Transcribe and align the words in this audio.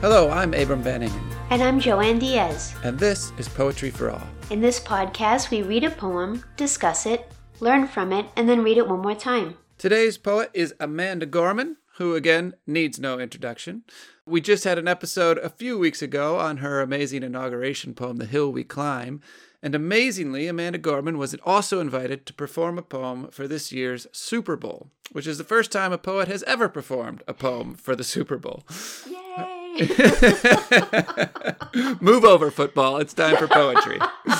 Hello, 0.00 0.30
I'm 0.30 0.54
Abram 0.54 0.82
Van 0.82 1.02
Engen, 1.02 1.20
And 1.50 1.62
I'm 1.62 1.80
Joanne 1.80 2.18
Diaz. 2.18 2.74
and 2.84 2.98
this 2.98 3.32
is 3.38 3.48
Poetry 3.48 3.90
for 3.90 4.10
All. 4.10 4.22
In 4.50 4.60
this 4.60 4.78
podcast, 4.80 5.50
we 5.50 5.62
read 5.62 5.84
a 5.84 5.90
poem, 5.90 6.44
discuss 6.56 7.04
it, 7.06 7.30
learn 7.60 7.86
from 7.88 8.12
it, 8.12 8.26
and 8.36 8.48
then 8.48 8.62
read 8.62 8.78
it 8.78 8.88
one 8.88 9.00
more 9.00 9.14
time. 9.14 9.56
Today's 9.76 10.16
poet 10.18 10.50
is 10.54 10.74
Amanda 10.78 11.26
Gorman, 11.26 11.76
who 11.96 12.14
again 12.14 12.54
needs 12.66 12.98
no 13.00 13.18
introduction. 13.18 13.82
We 14.26 14.40
just 14.40 14.64
had 14.64 14.78
an 14.78 14.86
episode 14.88 15.38
a 15.38 15.48
few 15.50 15.78
weeks 15.78 16.02
ago 16.02 16.38
on 16.38 16.58
her 16.58 16.80
amazing 16.80 17.22
inauguration 17.22 17.94
poem, 17.94 18.18
The 18.18 18.26
Hill 18.26 18.52
We 18.52 18.62
Climb. 18.64 19.20
And 19.62 19.74
amazingly, 19.74 20.46
Amanda 20.46 20.78
Gorman 20.78 21.18
was 21.18 21.34
also 21.44 21.80
invited 21.80 22.24
to 22.26 22.32
perform 22.34 22.78
a 22.78 22.82
poem 22.82 23.28
for 23.32 23.48
this 23.48 23.72
year's 23.72 24.06
Super 24.12 24.54
Bowl, 24.54 24.90
which 25.10 25.26
is 25.26 25.38
the 25.38 25.44
first 25.44 25.72
time 25.72 25.92
a 25.92 25.98
poet 25.98 26.28
has 26.28 26.44
ever 26.44 26.68
performed 26.68 27.24
a 27.26 27.34
poem 27.34 27.74
for 27.74 27.96
the 27.96 28.04
Super 28.04 28.38
Bowl. 28.38 28.64
Yay! 29.10 29.57
Move 32.00 32.24
over, 32.24 32.50
football. 32.50 32.96
It's 32.96 33.14
time 33.14 33.36
for 33.36 33.46
poetry. 33.46 34.00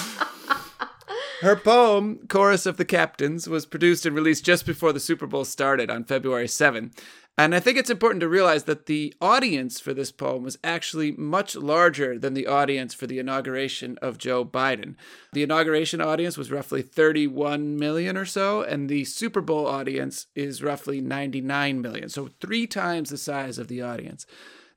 Her 1.41 1.55
poem, 1.55 2.27
Chorus 2.29 2.67
of 2.67 2.79
the 2.79 2.85
Captains, 2.85 3.49
was 3.49 3.65
produced 3.65 4.05
and 4.05 4.17
released 4.17 4.45
just 4.45 4.67
before 4.67 4.93
the 4.93 4.99
Super 4.99 5.29
Bowl 5.29 5.45
started 5.45 5.89
on 5.89 6.03
February 6.03 6.49
7. 6.49 6.91
And 7.39 7.55
I 7.55 7.61
think 7.61 7.79
it's 7.79 7.89
important 7.89 8.21
to 8.23 8.29
realize 8.29 8.65
that 8.65 8.87
the 8.87 9.15
audience 9.21 9.79
for 9.79 9.95
this 9.95 10.11
poem 10.11 10.43
was 10.43 10.59
actually 10.65 11.13
much 11.13 11.55
larger 11.55 12.19
than 12.19 12.35
the 12.35 12.49
audience 12.49 12.93
for 12.93 13.07
the 13.07 13.21
inauguration 13.21 13.97
of 14.03 14.19
Joe 14.19 14.45
Biden. 14.45 14.97
The 15.33 15.45
inauguration 15.45 16.01
audience 16.01 16.37
was 16.37 16.51
roughly 16.51 16.83
31 16.83 17.79
million 17.79 18.17
or 18.17 18.25
so, 18.25 18.63
and 18.63 18.89
the 18.89 19.05
Super 19.05 19.41
Bowl 19.41 19.69
audience 19.69 20.27
is 20.35 20.65
roughly 20.65 21.01
99 21.01 21.81
million. 21.81 22.09
So, 22.09 22.29
three 22.41 22.67
times 22.67 23.11
the 23.11 23.17
size 23.17 23.57
of 23.57 23.69
the 23.69 23.83
audience. 23.83 24.27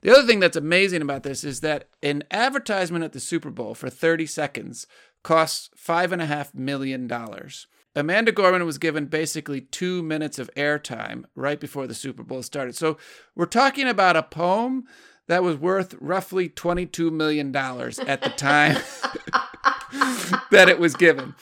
The 0.02 0.10
other 0.10 0.26
thing 0.26 0.40
that's 0.40 0.56
amazing 0.56 1.00
about 1.00 1.22
this 1.22 1.44
is 1.44 1.60
that 1.60 1.88
an 2.02 2.24
advertisement 2.30 3.04
at 3.04 3.12
the 3.12 3.20
Super 3.20 3.50
Bowl 3.50 3.74
for 3.74 3.88
30 3.88 4.26
seconds 4.26 4.86
costs 5.22 5.70
$5.5 5.78 6.54
million. 6.54 7.10
Amanda 7.94 8.32
Gorman 8.32 8.66
was 8.66 8.78
given 8.78 9.06
basically 9.06 9.60
two 9.60 10.02
minutes 10.02 10.38
of 10.38 10.50
airtime 10.56 11.24
right 11.36 11.60
before 11.60 11.86
the 11.86 11.94
Super 11.94 12.24
Bowl 12.24 12.42
started. 12.42 12.74
So 12.74 12.98
we're 13.36 13.46
talking 13.46 13.86
about 13.86 14.16
a 14.16 14.22
poem 14.22 14.84
that 15.28 15.44
was 15.44 15.56
worth 15.56 15.94
roughly 16.00 16.48
$22 16.48 17.12
million 17.12 17.54
at 17.54 18.22
the 18.22 18.32
time 18.36 18.78
that 20.50 20.68
it 20.68 20.80
was 20.80 20.96
given. 20.96 21.34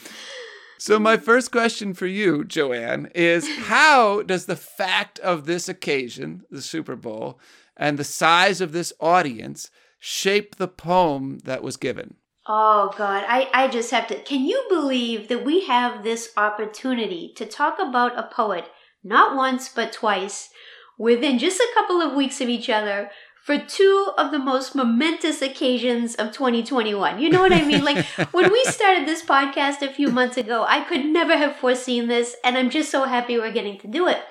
So, 0.76 0.98
my 0.98 1.18
first 1.18 1.52
question 1.52 1.92
for 1.92 2.06
you, 2.06 2.42
Joanne, 2.42 3.10
is 3.14 3.46
how 3.66 4.22
does 4.22 4.46
the 4.46 4.56
fact 4.56 5.18
of 5.18 5.44
this 5.44 5.68
occasion, 5.68 6.42
the 6.50 6.62
Super 6.62 6.96
Bowl, 6.96 7.38
and 7.80 7.98
the 7.98 8.04
size 8.04 8.60
of 8.60 8.72
this 8.72 8.92
audience 9.00 9.70
shape 9.98 10.56
the 10.56 10.68
poem 10.68 11.38
that 11.44 11.62
was 11.62 11.78
given? 11.78 12.14
Oh, 12.46 12.92
God. 12.96 13.24
I, 13.26 13.48
I 13.52 13.68
just 13.68 13.90
have 13.90 14.06
to. 14.08 14.22
Can 14.22 14.44
you 14.44 14.64
believe 14.68 15.28
that 15.28 15.44
we 15.44 15.64
have 15.66 16.04
this 16.04 16.30
opportunity 16.36 17.32
to 17.36 17.46
talk 17.46 17.78
about 17.80 18.18
a 18.18 18.30
poet, 18.32 18.66
not 19.02 19.34
once, 19.34 19.68
but 19.68 19.92
twice, 19.92 20.50
within 20.98 21.38
just 21.38 21.58
a 21.58 21.72
couple 21.74 22.02
of 22.02 22.14
weeks 22.14 22.40
of 22.40 22.48
each 22.48 22.68
other? 22.68 23.10
For 23.44 23.58
two 23.58 24.12
of 24.19 24.30
the 24.30 24.38
most 24.38 24.74
momentous 24.74 25.41
occasions 25.42 26.14
of 26.14 26.33
2021. 26.33 27.20
You 27.20 27.30
know 27.30 27.41
what 27.41 27.52
I 27.52 27.64
mean? 27.64 27.84
Like 27.84 28.05
when 28.32 28.52
we 28.52 28.62
started 28.64 29.08
this 29.08 29.24
podcast 29.24 29.82
a 29.82 29.92
few 29.92 30.10
months 30.10 30.36
ago, 30.36 30.64
I 30.69 30.84
could 30.84 31.05
never 31.06 31.36
have 31.36 31.56
foreseen 31.56 32.08
this, 32.08 32.36
and 32.44 32.56
I'm 32.56 32.70
just 32.70 32.91
so 32.91 33.05
happy 33.05 33.38
we're 33.38 33.52
getting 33.52 33.78
to 33.80 33.88
do 33.88 34.08
it. 34.08 34.22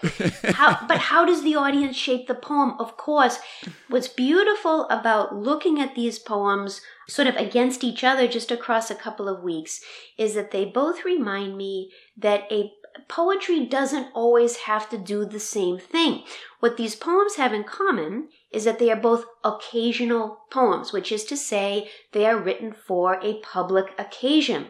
How, 0.56 0.86
but 0.88 0.98
how 0.98 1.26
does 1.26 1.44
the 1.44 1.56
audience 1.56 1.96
shape 1.96 2.28
the 2.28 2.36
poem? 2.36 2.76
Of 2.80 2.98
course, 2.98 3.40
what's 3.88 4.08
beautiful 4.08 4.88
about 4.90 5.36
looking 5.36 5.80
at 5.80 5.96
these 5.96 6.20
poems 6.20 6.82
sort 7.08 7.28
of 7.28 7.36
against 7.36 7.84
each 7.84 8.04
other 8.04 8.28
just 8.28 8.52
across 8.52 8.92
a 8.92 8.96
couple 8.96 9.28
of 9.28 9.44
weeks 9.44 9.82
is 10.18 10.36
that 10.36 10.52
they 10.52 10.66
both 10.66 11.06
remind 11.06 11.58
me 11.58 11.92
that 12.18 12.52
a 12.52 12.72
poetry 13.08 13.66
doesn't 13.66 14.08
always 14.14 14.58
have 14.58 14.90
to 14.90 14.98
do 14.98 15.26
the 15.26 15.40
same 15.40 15.78
thing. 15.78 16.24
What 16.60 16.78
these 16.78 16.96
poems 16.96 17.36
have 17.36 17.54
in 17.54 17.64
common 17.64 18.30
is 18.52 18.64
that 18.66 18.80
they 18.80 18.92
are 18.92 19.00
both 19.00 19.26
occasional 19.44 20.40
poems, 20.50 20.92
which 20.92 21.12
is 21.12 21.24
to 21.26 21.38
say 21.38 21.90
they 22.12 22.26
are 22.26 22.38
written 22.38 22.74
for 22.74 23.20
a 23.22 23.40
public 23.42 23.94
occasion. 23.98 24.68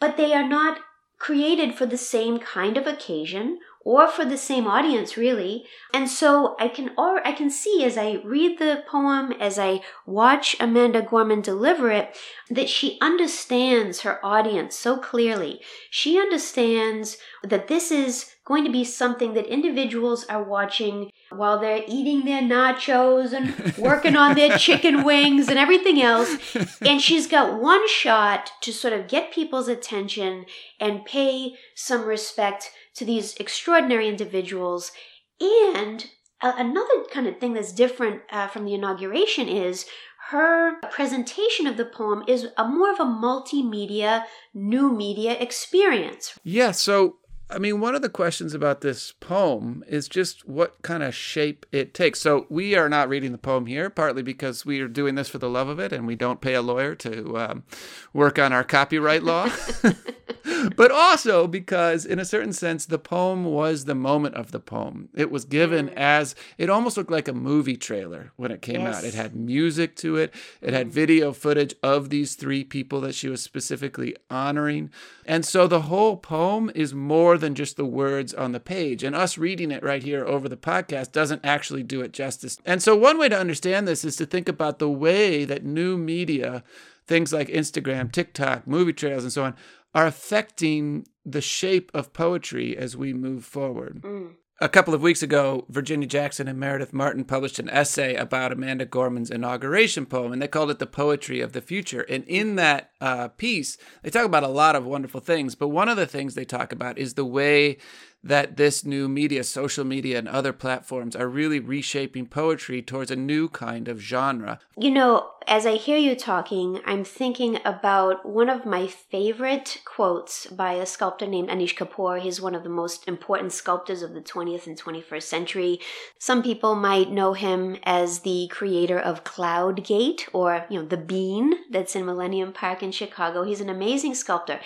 But 0.00 0.16
they 0.16 0.32
are 0.34 0.48
not 0.48 0.80
created 1.18 1.74
for 1.74 1.86
the 1.86 1.98
same 1.98 2.38
kind 2.38 2.76
of 2.76 2.86
occasion 2.86 3.58
or 3.84 4.06
for 4.06 4.24
the 4.24 4.36
same 4.36 4.66
audience 4.66 5.16
really 5.16 5.64
and 5.92 6.08
so 6.08 6.54
i 6.60 6.68
can 6.68 6.90
or 6.96 7.26
i 7.26 7.32
can 7.32 7.50
see 7.50 7.82
as 7.84 7.98
i 7.98 8.20
read 8.24 8.58
the 8.58 8.82
poem 8.86 9.32
as 9.40 9.58
i 9.58 9.80
watch 10.06 10.54
amanda 10.60 11.02
gorman 11.02 11.40
deliver 11.40 11.90
it 11.90 12.16
that 12.50 12.68
she 12.68 12.98
understands 13.00 14.00
her 14.00 14.24
audience 14.24 14.76
so 14.76 14.96
clearly 14.96 15.60
she 15.90 16.18
understands 16.18 17.16
that 17.42 17.66
this 17.66 17.90
is 17.90 18.30
going 18.44 18.64
to 18.64 18.70
be 18.70 18.84
something 18.84 19.34
that 19.34 19.46
individuals 19.46 20.24
are 20.26 20.42
watching 20.42 21.10
while 21.30 21.58
they're 21.58 21.84
eating 21.86 22.24
their 22.24 22.42
nachos 22.42 23.32
and 23.32 23.76
working 23.76 24.16
on 24.16 24.34
their 24.34 24.56
chicken 24.66 25.04
wings 25.04 25.48
and 25.48 25.58
everything 25.58 26.00
else. 26.00 26.36
And 26.80 27.00
she's 27.00 27.26
got 27.26 27.60
one 27.60 27.86
shot 27.88 28.52
to 28.62 28.72
sort 28.72 28.94
of 28.94 29.08
get 29.08 29.32
people's 29.32 29.68
attention 29.68 30.46
and 30.80 31.04
pay 31.04 31.56
some 31.74 32.04
respect 32.04 32.70
to 32.94 33.04
these 33.04 33.34
extraordinary 33.36 34.08
individuals. 34.08 34.92
And 35.40 36.06
another 36.40 37.04
kind 37.12 37.26
of 37.26 37.38
thing 37.38 37.54
that's 37.54 37.72
different 37.72 38.22
uh, 38.30 38.46
from 38.48 38.64
the 38.64 38.74
inauguration 38.74 39.48
is 39.48 39.86
her 40.30 40.78
presentation 40.90 41.66
of 41.66 41.76
the 41.76 41.84
poem 41.84 42.22
is 42.28 42.48
a 42.56 42.64
more 42.64 42.92
of 42.92 43.00
a 43.00 43.04
multimedia, 43.04 44.24
new 44.52 44.92
media 44.92 45.32
experience. 45.32 46.38
Yeah, 46.44 46.72
so 46.72 47.16
I 47.50 47.58
mean, 47.58 47.80
one 47.80 47.94
of 47.94 48.02
the 48.02 48.10
questions 48.10 48.52
about 48.52 48.82
this 48.82 49.12
poem 49.12 49.82
is 49.88 50.06
just 50.06 50.46
what 50.46 50.82
kind 50.82 51.02
of 51.02 51.14
shape 51.14 51.64
it 51.72 51.94
takes. 51.94 52.20
So, 52.20 52.46
we 52.50 52.74
are 52.74 52.88
not 52.88 53.08
reading 53.08 53.32
the 53.32 53.38
poem 53.38 53.66
here, 53.66 53.88
partly 53.88 54.22
because 54.22 54.66
we 54.66 54.80
are 54.80 54.88
doing 54.88 55.14
this 55.14 55.30
for 55.30 55.38
the 55.38 55.48
love 55.48 55.68
of 55.68 55.78
it 55.78 55.92
and 55.92 56.06
we 56.06 56.14
don't 56.14 56.42
pay 56.42 56.54
a 56.54 56.62
lawyer 56.62 56.94
to 56.96 57.38
um, 57.38 57.64
work 58.12 58.38
on 58.38 58.52
our 58.52 58.64
copyright 58.64 59.22
law. 59.22 59.50
but 60.76 60.90
also 60.90 61.46
because, 61.46 62.04
in 62.04 62.18
a 62.18 62.24
certain 62.24 62.52
sense, 62.52 62.86
the 62.86 62.98
poem 62.98 63.44
was 63.44 63.84
the 63.84 63.94
moment 63.94 64.34
of 64.34 64.52
the 64.52 64.60
poem. 64.60 65.08
It 65.14 65.30
was 65.30 65.44
given 65.44 65.88
mm. 65.88 65.94
as 65.94 66.34
it 66.56 66.70
almost 66.70 66.96
looked 66.96 67.10
like 67.10 67.28
a 67.28 67.32
movie 67.32 67.76
trailer 67.76 68.32
when 68.36 68.50
it 68.50 68.62
came 68.62 68.82
yes. 68.82 68.98
out. 68.98 69.04
It 69.04 69.14
had 69.14 69.34
music 69.34 69.96
to 69.96 70.16
it, 70.16 70.34
it 70.60 70.72
had 70.72 70.88
mm. 70.88 70.92
video 70.92 71.32
footage 71.32 71.74
of 71.82 72.10
these 72.10 72.34
three 72.34 72.64
people 72.64 73.00
that 73.02 73.14
she 73.14 73.28
was 73.28 73.42
specifically 73.42 74.16
honoring. 74.30 74.90
And 75.24 75.44
so 75.44 75.66
the 75.66 75.82
whole 75.82 76.16
poem 76.16 76.70
is 76.74 76.94
more 76.94 77.36
than 77.36 77.54
just 77.54 77.76
the 77.76 77.84
words 77.84 78.32
on 78.32 78.52
the 78.52 78.60
page. 78.60 79.02
And 79.02 79.14
us 79.14 79.38
reading 79.38 79.70
it 79.70 79.82
right 79.82 80.02
here 80.02 80.24
over 80.24 80.48
the 80.48 80.56
podcast 80.56 81.12
doesn't 81.12 81.44
actually 81.44 81.82
do 81.82 82.00
it 82.00 82.12
justice. 82.12 82.58
And 82.64 82.82
so, 82.82 82.96
one 82.96 83.18
way 83.18 83.28
to 83.28 83.38
understand 83.38 83.86
this 83.86 84.04
is 84.04 84.16
to 84.16 84.26
think 84.26 84.48
about 84.48 84.78
the 84.78 84.88
way 84.88 85.44
that 85.44 85.64
new 85.64 85.96
media, 85.96 86.62
things 87.06 87.32
like 87.32 87.48
Instagram, 87.48 88.12
TikTok, 88.12 88.66
movie 88.66 88.92
trails, 88.92 89.24
and 89.24 89.32
so 89.32 89.44
on, 89.44 89.56
are 89.98 90.06
affecting 90.06 91.04
the 91.24 91.40
shape 91.40 91.90
of 91.92 92.12
poetry 92.12 92.76
as 92.76 92.96
we 92.96 93.12
move 93.12 93.44
forward. 93.44 94.00
Mm. 94.02 94.34
A 94.60 94.68
couple 94.68 94.94
of 94.94 95.02
weeks 95.02 95.24
ago, 95.24 95.66
Virginia 95.68 96.06
Jackson 96.06 96.46
and 96.46 96.56
Meredith 96.56 96.92
Martin 96.92 97.24
published 97.24 97.58
an 97.58 97.68
essay 97.68 98.14
about 98.14 98.52
Amanda 98.52 98.84
Gorman's 98.84 99.28
inauguration 99.28 100.06
poem, 100.06 100.32
and 100.32 100.40
they 100.40 100.46
called 100.46 100.70
it 100.70 100.78
The 100.78 100.86
Poetry 100.86 101.40
of 101.40 101.52
the 101.52 101.60
Future. 101.60 102.02
And 102.02 102.22
in 102.28 102.54
that 102.54 102.92
uh, 103.00 103.26
piece, 103.26 103.76
they 104.04 104.10
talk 104.10 104.24
about 104.24 104.44
a 104.44 104.48
lot 104.48 104.76
of 104.76 104.86
wonderful 104.86 105.20
things, 105.20 105.56
but 105.56 105.68
one 105.68 105.88
of 105.88 105.96
the 105.96 106.06
things 106.06 106.36
they 106.36 106.44
talk 106.44 106.72
about 106.72 106.96
is 106.96 107.14
the 107.14 107.24
way 107.24 107.78
that 108.22 108.56
this 108.56 108.84
new 108.84 109.08
media, 109.08 109.44
social 109.44 109.84
media, 109.84 110.18
and 110.18 110.28
other 110.28 110.52
platforms 110.52 111.14
are 111.14 111.28
really 111.28 111.60
reshaping 111.60 112.26
poetry 112.26 112.82
towards 112.82 113.10
a 113.10 113.16
new 113.16 113.48
kind 113.48 113.88
of 113.88 114.00
genre. 114.00 114.58
You 114.76 114.90
know, 114.90 115.30
as 115.48 115.64
I 115.64 115.76
hear 115.76 115.96
you 115.96 116.14
talking, 116.14 116.80
I'm 116.84 117.04
thinking 117.04 117.58
about 117.64 118.28
one 118.28 118.50
of 118.50 118.66
my 118.66 118.86
favorite 118.86 119.80
quotes 119.86 120.46
by 120.46 120.74
a 120.74 120.84
sculptor 120.84 121.26
named 121.26 121.48
Anish 121.48 121.74
Kapoor. 121.74 122.20
He's 122.20 122.40
one 122.40 122.54
of 122.54 122.64
the 122.64 122.68
most 122.68 123.08
important 123.08 123.52
sculptors 123.52 124.02
of 124.02 124.12
the 124.12 124.20
20th 124.20 124.66
and 124.66 124.78
21st 124.78 125.22
century. 125.22 125.80
Some 126.18 126.42
people 126.42 126.74
might 126.74 127.10
know 127.10 127.32
him 127.32 127.78
as 127.84 128.20
the 128.20 128.48
creator 128.50 128.98
of 128.98 129.24
Cloud 129.24 129.84
Gate 129.84 130.28
or, 130.34 130.66
you 130.68 130.80
know, 130.80 130.86
the 130.86 130.98
bean 130.98 131.54
that's 131.70 131.96
in 131.96 132.04
Millennium 132.04 132.52
Park 132.52 132.82
in 132.82 132.92
Chicago. 132.92 133.42
He's 133.42 133.62
an 133.62 133.70
amazing 133.70 134.14
sculptor. 134.16 134.60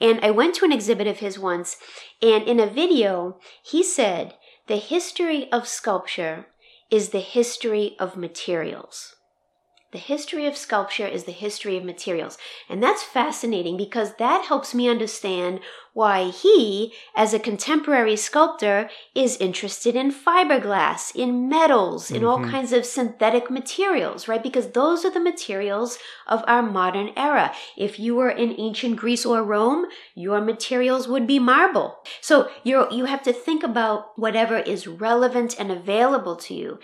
And 0.00 0.20
I 0.22 0.30
went 0.30 0.54
to 0.56 0.64
an 0.64 0.72
exhibit 0.72 1.08
of 1.08 1.18
his 1.18 1.36
once, 1.36 1.78
and 2.20 2.44
in 2.44 2.58
a 2.58 2.66
video, 2.66 3.38
he 3.62 3.82
said, 3.82 4.34
the 4.66 4.76
history 4.76 5.50
of 5.52 5.68
sculpture 5.68 6.46
is 6.90 7.10
the 7.10 7.20
history 7.20 7.96
of 7.98 8.16
materials. 8.16 9.14
The 9.90 9.98
history 9.98 10.46
of 10.46 10.56
sculpture 10.56 11.06
is 11.06 11.24
the 11.24 11.32
history 11.32 11.76
of 11.78 11.84
materials. 11.84 12.36
And 12.68 12.82
that's 12.82 13.02
fascinating 13.02 13.78
because 13.78 14.16
that 14.16 14.44
helps 14.44 14.74
me 14.74 14.86
understand 14.86 15.60
why 15.94 16.28
he, 16.28 16.92
as 17.16 17.32
a 17.32 17.38
contemporary 17.38 18.14
sculptor, 18.14 18.90
is 19.14 19.38
interested 19.38 19.96
in 19.96 20.12
fiberglass, 20.12 21.10
in 21.16 21.48
metals, 21.48 22.10
in 22.10 22.18
mm-hmm. 22.18 22.26
all 22.26 22.44
kinds 22.44 22.72
of 22.72 22.84
synthetic 22.84 23.50
materials, 23.50 24.28
right? 24.28 24.42
Because 24.42 24.72
those 24.72 25.06
are 25.06 25.10
the 25.10 25.18
materials 25.18 25.98
of 26.26 26.44
our 26.46 26.62
modern 26.62 27.10
era. 27.16 27.52
If 27.76 27.98
you 27.98 28.14
were 28.14 28.30
in 28.30 28.54
ancient 28.58 28.96
Greece 28.96 29.24
or 29.24 29.42
Rome, 29.42 29.86
your 30.14 30.42
materials 30.42 31.08
would 31.08 31.26
be 31.26 31.38
marble. 31.38 31.96
So 32.20 32.50
you 32.62 32.86
you 32.90 33.06
have 33.06 33.22
to 33.22 33.32
think 33.32 33.62
about 33.62 34.18
whatever 34.18 34.58
is 34.58 34.86
relevant 34.86 35.58
and 35.58 35.72
available 35.72 36.36
to 36.36 36.54
you. 36.54 36.78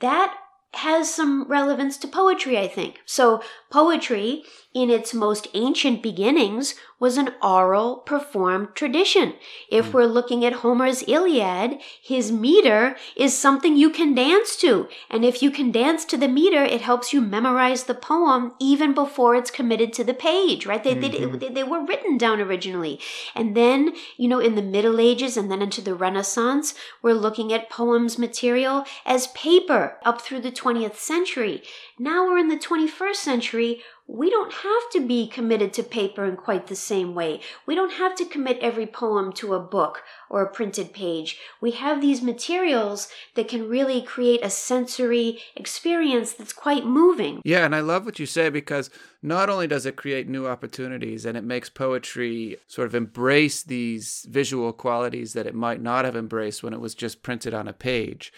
That 0.00 0.34
has 0.74 1.12
some 1.12 1.44
relevance 1.48 1.96
to 1.98 2.08
poetry, 2.08 2.58
I 2.58 2.68
think. 2.68 3.00
So 3.06 3.42
poetry 3.70 4.44
in 4.74 4.90
its 4.90 5.14
most 5.14 5.48
ancient 5.54 6.02
beginnings 6.02 6.74
was 6.98 7.16
an 7.18 7.34
oral 7.42 7.96
performed 7.96 8.68
tradition. 8.74 9.34
If 9.70 9.86
hmm. 9.86 9.92
we're 9.92 10.06
looking 10.06 10.44
at 10.44 10.54
Homer's 10.54 11.02
Iliad, 11.06 11.78
his 12.02 12.32
meter 12.32 12.96
is 13.16 13.36
something 13.36 13.76
you 13.76 13.90
can 13.90 14.14
dance 14.14 14.56
to. 14.56 14.88
And 15.10 15.24
if 15.24 15.42
you 15.42 15.50
can 15.50 15.70
dance 15.70 16.04
to 16.06 16.16
the 16.16 16.28
meter, 16.28 16.62
it 16.62 16.80
helps 16.80 17.12
you 17.12 17.20
memorize 17.20 17.84
the 17.84 17.94
poem 17.94 18.52
even 18.58 18.94
before 18.94 19.34
it's 19.34 19.50
committed 19.50 19.92
to 19.94 20.04
the 20.04 20.14
page, 20.14 20.64
right? 20.64 20.82
They, 20.82 20.94
mm-hmm. 20.94 21.38
they, 21.38 21.48
they 21.48 21.64
were 21.64 21.84
written 21.84 22.16
down 22.16 22.40
originally. 22.40 22.98
And 23.34 23.54
then, 23.56 23.94
you 24.16 24.28
know, 24.28 24.40
in 24.40 24.54
the 24.54 24.62
Middle 24.62 24.98
Ages 24.98 25.36
and 25.36 25.50
then 25.50 25.60
into 25.60 25.82
the 25.82 25.94
Renaissance, 25.94 26.74
we're 27.02 27.14
looking 27.14 27.52
at 27.52 27.70
poems 27.70 28.18
material 28.18 28.84
as 29.04 29.26
paper 29.28 29.98
up 30.04 30.22
through 30.22 30.40
the 30.40 30.52
20th 30.52 30.96
century. 30.96 31.62
Now 31.98 32.26
we're 32.26 32.38
in 32.38 32.48
the 32.48 32.56
21st 32.56 33.16
century 33.16 33.82
we 34.08 34.30
don't 34.30 34.52
have 34.52 34.90
to 34.92 35.00
be 35.00 35.26
committed 35.26 35.72
to 35.72 35.82
paper 35.82 36.24
in 36.24 36.36
quite 36.36 36.68
the 36.68 36.76
same 36.76 37.14
way. 37.14 37.40
We 37.66 37.74
don't 37.74 37.94
have 37.94 38.14
to 38.16 38.24
commit 38.24 38.58
every 38.60 38.86
poem 38.86 39.32
to 39.34 39.54
a 39.54 39.60
book 39.60 40.02
or 40.30 40.42
a 40.42 40.50
printed 40.50 40.92
page. 40.92 41.38
We 41.60 41.72
have 41.72 42.00
these 42.00 42.22
materials 42.22 43.08
that 43.34 43.48
can 43.48 43.68
really 43.68 44.00
create 44.00 44.44
a 44.44 44.50
sensory 44.50 45.40
experience 45.56 46.32
that's 46.32 46.52
quite 46.52 46.86
moving. 46.86 47.42
Yeah, 47.44 47.64
and 47.64 47.74
I 47.74 47.80
love 47.80 48.04
what 48.04 48.20
you 48.20 48.26
say 48.26 48.48
because 48.48 48.90
not 49.22 49.50
only 49.50 49.66
does 49.66 49.86
it 49.86 49.96
create 49.96 50.28
new 50.28 50.46
opportunities 50.46 51.24
and 51.24 51.36
it 51.36 51.44
makes 51.44 51.68
poetry 51.68 52.58
sort 52.68 52.86
of 52.86 52.94
embrace 52.94 53.64
these 53.64 54.24
visual 54.30 54.72
qualities 54.72 55.32
that 55.32 55.46
it 55.46 55.54
might 55.54 55.82
not 55.82 56.04
have 56.04 56.14
embraced 56.14 56.62
when 56.62 56.74
it 56.74 56.80
was 56.80 56.94
just 56.94 57.24
printed 57.24 57.54
on 57.54 57.66
a 57.66 57.72
page 57.72 58.32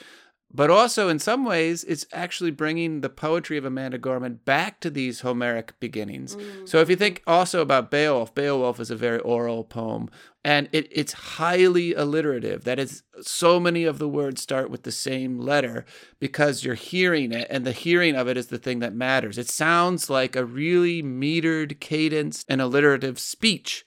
but 0.50 0.70
also, 0.70 1.10
in 1.10 1.18
some 1.18 1.44
ways, 1.44 1.84
it's 1.84 2.06
actually 2.10 2.50
bringing 2.50 3.02
the 3.02 3.10
poetry 3.10 3.58
of 3.58 3.66
Amanda 3.66 3.98
Gorman 3.98 4.40
back 4.46 4.80
to 4.80 4.88
these 4.88 5.20
Homeric 5.20 5.78
beginnings. 5.78 6.36
Mm. 6.36 6.66
So, 6.66 6.80
if 6.80 6.88
you 6.88 6.96
think 6.96 7.22
also 7.26 7.60
about 7.60 7.90
Beowulf, 7.90 8.34
Beowulf 8.34 8.80
is 8.80 8.90
a 8.90 8.96
very 8.96 9.18
oral 9.18 9.62
poem, 9.62 10.08
and 10.42 10.70
it, 10.72 10.88
it's 10.90 11.12
highly 11.12 11.92
alliterative. 11.92 12.64
That 12.64 12.78
is, 12.78 13.02
so 13.20 13.60
many 13.60 13.84
of 13.84 13.98
the 13.98 14.08
words 14.08 14.40
start 14.40 14.70
with 14.70 14.84
the 14.84 14.92
same 14.92 15.38
letter 15.38 15.84
because 16.18 16.64
you're 16.64 16.74
hearing 16.74 17.30
it, 17.30 17.46
and 17.50 17.66
the 17.66 17.72
hearing 17.72 18.16
of 18.16 18.26
it 18.26 18.38
is 18.38 18.46
the 18.46 18.58
thing 18.58 18.78
that 18.78 18.94
matters. 18.94 19.36
It 19.36 19.50
sounds 19.50 20.08
like 20.08 20.34
a 20.34 20.46
really 20.46 21.02
metered, 21.02 21.78
cadence, 21.78 22.46
and 22.48 22.62
alliterative 22.62 23.18
speech. 23.18 23.84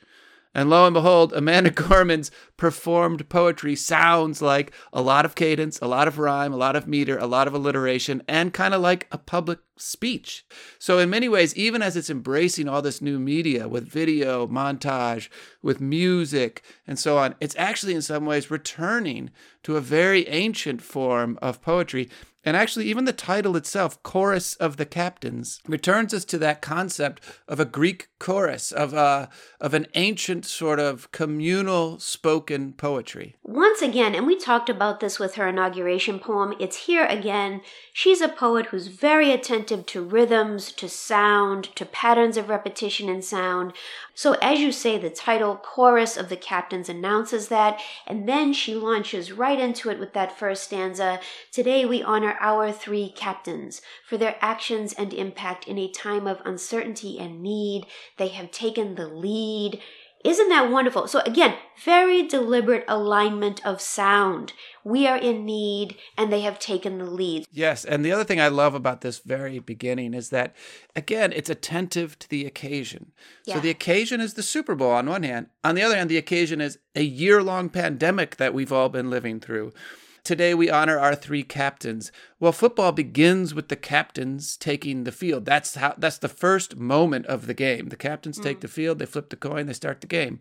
And 0.53 0.69
lo 0.69 0.86
and 0.86 0.94
behold, 0.94 1.31
Amanda 1.33 1.69
Gorman's 1.71 2.30
performed 2.57 3.30
poetry 3.30 3.75
sounds 3.75 4.42
like 4.42 4.74
a 4.92 5.01
lot 5.01 5.25
of 5.25 5.36
cadence, 5.36 5.80
a 5.81 5.88
lot 5.88 6.07
of 6.07 6.19
rhyme, 6.19 6.51
a 6.51 6.57
lot 6.57 6.75
of 6.75 6.88
meter, 6.88 7.18
a 7.18 7.25
lot 7.25 7.48
of 7.48 7.53
alliteration, 7.53 8.21
and 8.27 8.53
kind 8.53 8.74
of 8.74 8.81
like 8.81 9.07
a 9.12 9.18
public 9.18 9.59
speech. 9.77 10.45
So, 10.77 11.00
in 11.00 11.09
many 11.09 11.30
ways, 11.30 11.56
even 11.56 11.81
as 11.81 11.95
it's 11.95 12.09
embracing 12.09 12.68
all 12.68 12.81
this 12.81 13.01
new 13.01 13.18
media 13.18 13.68
with 13.68 13.88
video, 13.88 14.45
montage, 14.48 15.30
with 15.62 15.80
music, 15.80 16.63
and 16.86 17.00
so 17.00 17.18
on, 17.18 17.36
it's 17.39 17.56
actually 17.57 17.95
in 17.95 18.01
some 18.01 18.25
ways 18.25 18.51
returning 18.51 19.31
to 19.63 19.77
a 19.77 19.81
very 19.81 20.27
ancient 20.27 20.81
form 20.81 21.39
of 21.42 21.62
poetry 21.62 22.09
and 22.43 22.57
actually, 22.57 22.85
even 22.85 23.05
the 23.05 23.13
title 23.13 23.55
itself, 23.55 24.01
Chorus 24.01 24.55
of 24.55 24.77
the 24.77 24.85
Captains, 24.85 25.61
returns 25.67 26.13
us 26.13 26.25
to 26.25 26.38
that 26.39 26.61
concept 26.61 27.21
of 27.47 27.59
a 27.59 27.65
Greek 27.65 28.09
chorus, 28.19 28.71
of, 28.71 28.93
a, 28.93 29.29
of 29.59 29.73
an 29.73 29.85
ancient 29.93 30.45
sort 30.45 30.79
of 30.79 31.11
communal 31.11 31.99
spoken 31.99 32.73
poetry. 32.73 33.35
Once 33.43 33.81
again, 33.81 34.15
and 34.15 34.25
we 34.25 34.35
talked 34.35 34.69
about 34.69 34.99
this 34.99 35.19
with 35.19 35.35
her 35.35 35.47
inauguration 35.47 36.19
poem, 36.19 36.55
it's 36.59 36.85
here 36.85 37.05
again. 37.05 37.61
She's 37.93 38.21
a 38.21 38.29
poet 38.29 38.67
who's 38.67 38.87
very 38.87 39.31
attentive 39.31 39.85
to 39.87 40.03
rhythms, 40.03 40.71
to 40.73 40.89
sound, 40.89 41.75
to 41.75 41.85
patterns 41.85 42.37
of 42.37 42.49
repetition 42.49 43.07
and 43.07 43.23
sound. 43.23 43.73
So, 44.13 44.33
as 44.41 44.59
you 44.59 44.71
say, 44.71 44.97
the 44.97 45.09
title 45.09 45.55
Chorus 45.55 46.17
of 46.17 46.29
the 46.29 46.37
Captains 46.37 46.89
announces 46.89 47.47
that, 47.47 47.79
and 48.05 48.27
then 48.27 48.53
she 48.53 48.75
launches 48.75 49.31
right 49.31 49.59
into 49.59 49.89
it 49.89 49.99
with 49.99 50.13
that 50.13 50.37
first 50.37 50.63
stanza. 50.63 51.19
Today 51.51 51.85
we 51.85 52.03
honor 52.03 52.31
our 52.39 52.72
three 52.72 53.10
captains 53.10 53.81
for 54.07 54.18
their 54.18 54.36
actions 54.42 54.94
and 54.94 55.13
impact 55.13 55.68
in 55.68 55.78
a 55.78 55.92
time 55.92 56.28
of 56.28 56.42
uncertainty 56.45 57.18
and 57.19 57.42
need. 57.42 57.86
They 58.18 58.30
have 58.30 58.51
taken 58.51 58.95
the 58.95 59.07
lead. 59.07 59.81
Isn't 60.24 60.50
that 60.50 60.69
wonderful? 60.69 61.07
So, 61.07 61.22
again, 61.25 61.56
very 61.83 62.22
deliberate 62.28 62.86
alignment 62.88 63.66
of 63.66 63.81
sound. 63.81 64.54
We 64.83 65.07
are 65.07 65.18
in 65.18 65.45
need, 65.45 65.98
and 66.16 66.31
they 66.31 66.42
have 66.42 66.60
taken 66.60 67.00
the 67.00 67.06
lead. 67.06 67.48
Yes. 67.51 67.83
And 67.83 68.06
the 68.06 68.12
other 68.12 68.24
thing 68.24 68.39
I 68.39 68.48
love 68.48 68.75
about 68.75 69.01
this 69.01 69.18
very 69.18 69.57
beginning 69.57 70.13
is 70.13 70.30
that, 70.30 70.56
again, 70.95 71.33
it's 71.36 71.50
attentive 71.50 72.19
to 72.19 72.30
the 72.30 72.45
occasion. 72.45 73.13
Yeah. 73.45 73.56
So, 73.56 73.62
the 73.62 73.72
occasion 73.72 74.22
is 74.22 74.36
the 74.36 74.44
Super 74.44 74.75
Bowl 74.75 74.92
on 74.92 75.10
one 75.10 75.24
hand. 75.24 75.48
On 75.63 75.74
the 75.74 75.81
other 75.81 75.95
hand, 75.95 76.12
the 76.12 76.18
occasion 76.18 76.62
is 76.62 76.78
a 76.95 77.04
year 77.04 77.42
long 77.42 77.69
pandemic 77.69 78.36
that 78.36 78.54
we've 78.54 78.72
all 78.72 78.89
been 78.89 79.10
living 79.10 79.39
through. 79.39 79.74
Today 80.23 80.53
we 80.53 80.69
honor 80.69 81.00
our 81.00 81.15
three 81.15 81.41
captains. 81.41 82.12
Well, 82.41 82.51
football 82.51 82.91
begins 82.91 83.53
with 83.53 83.67
the 83.67 83.75
captains 83.75 84.57
taking 84.57 85.03
the 85.03 85.11
field. 85.11 85.45
That's 85.45 85.75
how 85.75 85.93
that's 85.95 86.17
the 86.17 86.27
first 86.27 86.75
moment 86.75 87.27
of 87.27 87.45
the 87.45 87.53
game. 87.53 87.89
The 87.89 87.95
captains 87.95 88.39
mm. 88.39 88.43
take 88.43 88.61
the 88.61 88.67
field, 88.67 88.97
they 88.97 89.05
flip 89.05 89.29
the 89.29 89.35
coin, 89.35 89.67
they 89.67 89.73
start 89.73 90.01
the 90.01 90.07
game. 90.07 90.39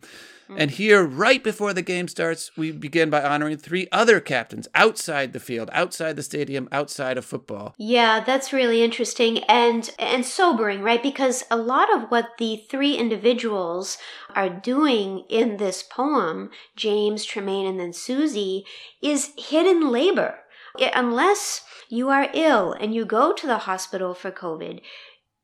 And 0.57 0.73
here, 0.73 1.05
right 1.05 1.45
before 1.45 1.73
the 1.73 1.83
game 1.83 2.09
starts, 2.09 2.57
we 2.57 2.73
begin 2.73 3.09
by 3.09 3.23
honoring 3.23 3.57
three 3.57 3.87
other 3.93 4.19
captains 4.19 4.67
outside 4.75 5.33
the 5.33 5.39
field, 5.39 5.71
outside 5.73 6.17
the 6.17 6.25
stadium, 6.25 6.69
outside 6.73 7.17
of 7.17 7.25
football. 7.25 7.75
Yeah, 7.79 8.19
that's 8.19 8.53
really 8.53 8.83
interesting 8.83 9.45
and 9.45 9.95
and 9.99 10.25
sobering, 10.25 10.81
right? 10.81 11.03
Because 11.03 11.45
a 11.51 11.57
lot 11.57 11.95
of 11.95 12.11
what 12.11 12.39
the 12.39 12.65
three 12.69 12.97
individuals 12.97 13.99
are 14.35 14.49
doing 14.49 15.25
in 15.29 15.59
this 15.59 15.83
poem, 15.83 16.51
James, 16.77 17.27
Trimaine, 17.27 17.69
and 17.69 17.79
then 17.79 17.93
Suzie, 17.93 18.63
is 19.03 19.33
hidden 19.37 19.91
labor. 19.91 20.39
Unless 20.79 21.63
you 21.89 22.09
are 22.09 22.29
ill 22.35 22.73
and 22.73 22.95
you 22.95 23.05
go 23.05 23.33
to 23.33 23.47
the 23.47 23.59
hospital 23.59 24.15
for 24.15 24.31
COVID, 24.31 24.81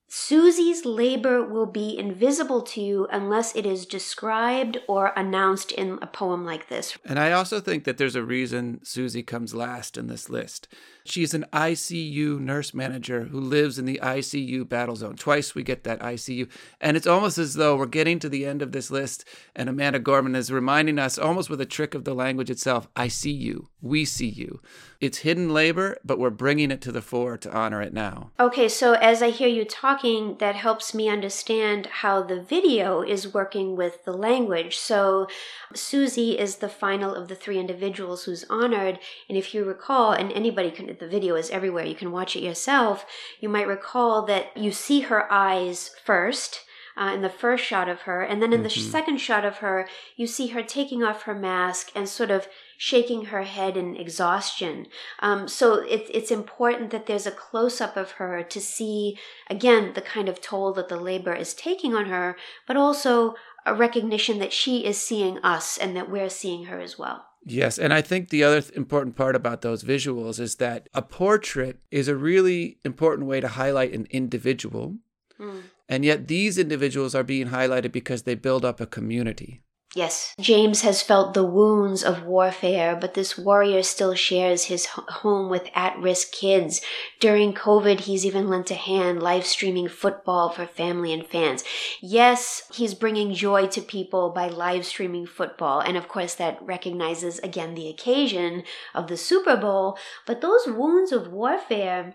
Suzie's 0.09 0.85
labor 0.85 1.42
will 1.45 1.66
be 1.66 1.99
invisible 1.99 2.62
to 2.62 2.80
you 2.80 3.09
unless 3.11 3.56
it 3.56 3.66
is 3.66 3.87
described 3.87 4.78
or 4.87 5.12
announced 5.16 5.73
in 5.73 5.99
a 6.00 6.06
poem 6.06 6.45
like 6.45 6.68
this. 6.68 6.97
And 7.04 7.18
I 7.18 7.33
also 7.33 7.61
think 7.61 7.85
that 7.85 7.99
there's 7.99 8.14
a 8.14 8.23
reason 8.23 8.80
Suzie 8.85 9.26
comes 9.26 9.52
last 9.52 9.99
in 9.99 10.06
this 10.06 10.30
list. 10.30 10.68
She's 11.09 11.35
an 11.35 11.47
ICU 11.53 12.39
nurse 12.41 12.75
manager 12.75 13.25
who 13.25 13.41
lives 13.41 13.79
in 13.79 13.85
the 13.85 14.01
ICU 14.03 14.69
battle 14.69 14.97
zone. 14.97 15.17
Twice 15.17 15.55
we 15.55 15.63
get 15.63 15.85
that 15.85 16.01
ICU. 16.01 16.49
And 16.81 16.97
it's 16.97 17.07
almost 17.07 17.39
as 17.39 17.55
though 17.55 17.77
we're 17.77 17.87
getting 17.87 18.19
to 18.21 18.29
the 18.29 18.47
end 18.47 18.63
of 18.63 18.73
this 18.73 18.91
list, 18.91 19.25
and 19.55 19.69
Amanda 19.69 19.99
Gorman 19.99 20.35
is 20.35 20.53
reminding 20.53 20.99
us, 20.99 21.19
almost 21.19 21.51
with 21.51 21.61
a 21.61 21.67
trick 21.67 21.95
of 21.95 22.05
the 22.05 22.15
language 22.15 22.51
itself 22.51 22.89
I 22.97 23.09
see 23.09 23.33
you, 23.33 23.69
we 23.81 24.05
see 24.05 24.29
you. 24.29 24.61
It's 25.01 25.19
hidden 25.19 25.53
labor, 25.53 25.99
but 26.05 26.19
we're 26.19 26.31
bringing 26.31 26.71
it 26.71 26.81
to 26.83 26.93
the 26.93 27.03
fore 27.03 27.37
to 27.39 27.53
honor 27.53 27.83
it 27.83 27.93
now. 27.93 28.31
Okay, 28.41 28.69
so 28.69 28.95
as 28.95 29.23
I 29.23 29.31
hear 29.31 29.49
you 29.49 29.65
talking, 29.65 30.37
that 30.39 30.55
helps 30.55 30.95
me 30.95 31.09
understand 31.09 31.87
how 31.87 32.23
the 32.23 32.41
video 32.41 33.03
is 33.03 33.33
working 33.33 33.77
with 33.77 34.05
the 34.05 34.13
language. 34.13 34.79
So 34.79 35.29
Suzie 35.75 36.37
is 36.37 36.57
the 36.57 36.69
final 36.69 37.15
of 37.15 37.29
the 37.29 37.35
three 37.35 37.59
individuals 37.59 38.25
who's 38.25 38.45
honored. 38.49 38.99
And 39.29 39.37
if 39.37 39.55
you 39.55 39.65
recall, 39.65 40.13
and 40.13 40.33
anybody 40.33 40.71
can 40.71 40.89
the 40.99 41.09
video 41.09 41.35
is 41.35 41.50
everywhere, 41.50 41.85
you 41.85 41.95
can 41.95 42.12
watch 42.12 42.37
it 42.37 42.43
yourself. 42.43 43.07
You 43.41 43.49
might 43.49 43.67
recall 43.67 44.25
that 44.26 44.57
you 44.57 44.73
see 44.73 45.00
her 45.00 45.31
eyes 45.33 45.91
first. 46.05 46.61
Uh, 46.99 47.12
in 47.12 47.21
the 47.21 47.29
first 47.29 47.62
shot 47.62 47.91
of 47.91 48.00
her, 48.03 48.23
and 48.23 48.41
then 48.41 48.55
in 48.55 48.62
the 48.62 48.71
mm-hmm. 48.71 48.91
second 48.91 49.19
shot 49.19 49.45
of 49.45 49.59
her, 49.59 49.87
you 50.17 50.26
see 50.26 50.47
her 50.47 50.62
taking 50.62 51.03
off 51.03 51.25
her 51.25 51.35
mask 51.35 51.91
and 51.95 52.09
sort 52.09 52.31
of 52.31 52.49
shaking 52.79 53.26
her 53.26 53.43
head 53.43 53.76
in 53.76 53.95
exhaustion. 53.97 54.87
Um, 55.21 55.47
so 55.47 55.75
it, 55.75 56.07
it's 56.12 56.31
important 56.31 56.91
that 56.93 57.05
there's 57.05 57.26
a 57.26 57.31
close 57.31 57.83
up 57.83 57.99
of 57.99 58.12
her 58.12 58.43
to 58.43 58.61
see, 58.62 59.19
again, 59.50 59.93
the 59.93 60.00
kind 60.00 60.26
of 60.26 60.41
toll 60.41 60.73
that 60.73 60.88
the 60.88 60.97
labor 60.97 61.35
is 61.35 61.53
taking 61.53 61.95
on 61.95 62.07
her, 62.07 62.35
but 62.67 62.79
also 62.79 63.35
a 63.67 63.75
recognition 63.75 64.38
that 64.38 64.53
she 64.53 64.87
is 64.87 64.97
seeing 64.99 65.38
us 65.41 65.76
and 65.76 65.95
that 65.97 66.11
we're 66.11 66.31
seeing 66.31 66.65
her 66.65 66.81
as 66.81 66.99
well. 66.99 67.26
Yes, 67.45 67.78
and 67.78 67.93
I 67.93 68.02
think 68.02 68.28
the 68.28 68.43
other 68.43 68.61
th- 68.61 68.76
important 68.76 69.16
part 69.16 69.37
about 69.37 69.62
those 69.62 69.85
visuals 69.85 70.40
is 70.40 70.57
that 70.57 70.88
a 70.95 71.02
portrait 71.02 71.78
is 71.90 72.09
a 72.09 72.16
really 72.16 72.78
important 72.85 73.28
way 73.28 73.40
to 73.40 73.49
highlight 73.49 73.93
an 73.93 74.09
individual. 74.11 74.97
Mm. 75.38 75.62
And 75.88 76.05
yet 76.05 76.26
these 76.26 76.59
individuals 76.59 77.14
are 77.14 77.23
being 77.23 77.49
highlighted 77.49 77.93
because 77.93 78.23
they 78.23 78.35
build 78.35 78.64
up 78.64 78.81
a 78.81 78.87
community. 78.87 79.62
Yes, 79.97 80.35
James 80.38 80.83
has 80.83 81.00
felt 81.00 81.33
the 81.33 81.43
wounds 81.43 82.05
of 82.05 82.23
warfare, 82.23 82.95
but 82.95 83.15
this 83.15 83.38
warrior 83.38 83.83
still 83.83 84.15
shares 84.15 84.65
his 84.65 84.85
home 84.85 85.49
with 85.49 85.71
at 85.75 85.99
risk 85.99 86.33
kids. 86.33 86.83
During 87.19 87.55
COVID, 87.55 88.00
he's 88.00 88.26
even 88.26 88.50
lent 88.50 88.71
a 88.71 88.75
hand 88.75 89.23
live 89.23 89.47
streaming 89.47 89.88
football 89.88 90.50
for 90.50 90.67
family 90.67 91.15
and 91.15 91.26
fans. 91.26 91.65
Yes, 92.03 92.71
he's 92.75 92.93
bringing 92.93 93.33
joy 93.33 93.69
to 93.69 93.81
people 93.81 94.29
by 94.29 94.49
live 94.49 94.85
streaming 94.85 95.26
football. 95.26 95.81
And 95.81 95.97
of 95.97 96.09
course, 96.09 96.35
that 96.35 96.59
recognizes 96.61 97.38
again 97.38 97.75
the 97.75 97.88
occasion 97.88 98.65
of 98.95 99.07
the 99.07 99.17
Super 99.17 99.57
Bowl. 99.57 99.97
But 100.26 100.43
those 100.43 100.67
wounds 100.67 101.11
of 101.11 101.33
warfare, 101.33 102.15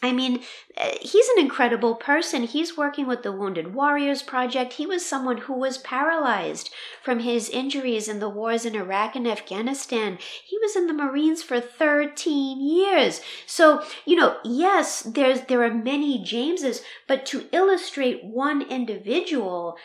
I 0.00 0.12
mean, 0.12 0.44
uh, 0.76 0.90
he's 1.00 1.28
an 1.30 1.40
incredible 1.40 1.96
person. 1.96 2.44
He's 2.44 2.76
working 2.76 3.08
with 3.08 3.24
the 3.24 3.32
Wounded 3.32 3.74
Warriors 3.74 4.22
Project. 4.22 4.74
He 4.74 4.86
was 4.86 5.04
someone 5.04 5.38
who 5.38 5.54
was 5.54 5.78
paralyzed 5.78 6.70
from 7.02 7.20
his 7.20 7.50
injuries 7.50 8.06
in 8.06 8.20
the 8.20 8.28
wars 8.28 8.64
in 8.64 8.76
Iraq 8.76 9.16
and 9.16 9.26
Afghanistan. 9.26 10.18
He 10.44 10.56
was 10.58 10.76
in 10.76 10.86
the 10.86 10.92
Marines 10.92 11.42
for 11.42 11.60
13 11.60 12.60
years. 12.60 13.20
So, 13.44 13.82
you 14.04 14.14
know, 14.14 14.36
yes, 14.44 15.02
there's 15.02 15.42
there 15.42 15.64
are 15.64 15.74
many 15.74 16.22
Jameses, 16.22 16.82
but 17.08 17.26
to 17.26 17.48
illustrate 17.50 18.22
one 18.22 18.62
individual, 18.62 19.76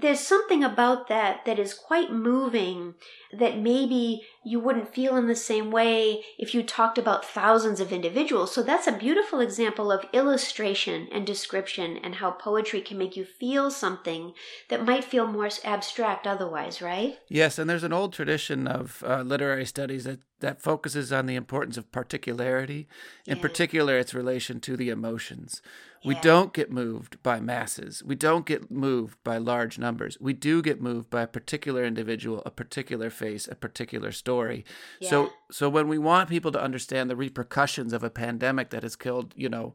there's 0.00 0.20
something 0.20 0.62
about 0.64 1.08
that 1.08 1.44
that 1.44 1.58
is 1.58 1.74
quite 1.74 2.12
moving 2.12 2.94
that 3.32 3.58
maybe 3.58 4.22
you 4.44 4.60
wouldn't 4.60 4.94
feel 4.94 5.16
in 5.16 5.26
the 5.26 5.34
same 5.34 5.70
way 5.70 6.22
if 6.38 6.54
you 6.54 6.62
talked 6.62 6.98
about 6.98 7.24
thousands 7.24 7.80
of 7.80 7.92
individuals. 7.92 8.52
So 8.52 8.62
that's 8.62 8.86
a 8.86 8.92
beautiful 8.92 9.40
example 9.40 9.90
of 9.90 10.04
illustration 10.12 11.08
and 11.10 11.26
description 11.26 11.98
and 12.02 12.16
how 12.16 12.30
poetry 12.30 12.80
can 12.80 12.98
make 12.98 13.16
you 13.16 13.24
feel 13.24 13.70
something 13.70 14.32
that 14.68 14.84
might 14.84 15.04
feel 15.04 15.26
more 15.26 15.48
abstract 15.64 16.26
otherwise, 16.26 16.80
right? 16.80 17.18
Yes, 17.28 17.58
and 17.58 17.68
there's 17.68 17.84
an 17.84 17.92
old 17.92 18.12
tradition 18.12 18.66
of 18.66 19.02
uh, 19.06 19.22
literary 19.22 19.66
studies 19.66 20.04
that 20.04 20.20
that 20.40 20.60
focuses 20.60 21.10
on 21.10 21.24
the 21.24 21.36
importance 21.36 21.78
of 21.78 21.90
particularity, 21.90 22.86
in 23.26 23.36
yeah. 23.36 23.42
particular 23.42 23.98
its 23.98 24.12
relation 24.12 24.60
to 24.60 24.76
the 24.76 24.90
emotions. 24.90 25.62
We 26.04 26.16
don't 26.16 26.52
get 26.52 26.70
moved 26.70 27.22
by 27.22 27.40
masses. 27.40 28.02
We 28.04 28.14
don't 28.14 28.44
get 28.44 28.70
moved 28.70 29.16
by 29.24 29.38
large 29.38 29.78
numbers. 29.78 30.18
We 30.20 30.34
do 30.34 30.60
get 30.60 30.82
moved 30.82 31.08
by 31.08 31.22
a 31.22 31.26
particular 31.26 31.84
individual, 31.84 32.42
a 32.44 32.50
particular 32.50 33.08
face, 33.08 33.48
a 33.48 33.54
particular 33.54 34.12
story. 34.12 34.64
Yeah. 35.00 35.10
So 35.10 35.30
so 35.50 35.68
when 35.68 35.88
we 35.88 35.98
want 35.98 36.28
people 36.28 36.52
to 36.52 36.62
understand 36.62 37.08
the 37.08 37.16
repercussions 37.16 37.92
of 37.92 38.04
a 38.04 38.10
pandemic 38.10 38.70
that 38.70 38.82
has 38.82 38.96
killed, 38.96 39.32
you 39.36 39.48
know, 39.48 39.74